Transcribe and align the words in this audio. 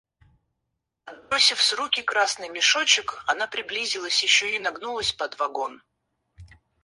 Отбросив 1.05 1.61
с 1.61 1.73
руки 1.73 2.01
красный 2.01 2.49
мешочек, 2.49 3.21
она 3.27 3.45
приблизилась 3.45 4.23
еще 4.23 4.55
и 4.55 4.59
нагнулась 4.59 5.11
под 5.13 5.37
вагон. 5.37 5.83